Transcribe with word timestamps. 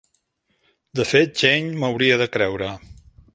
De 0.99 1.05
fet, 1.09 1.35
Jane, 1.43 1.69
m'hauria 1.83 2.19
de 2.23 2.29
creure. 2.37 2.73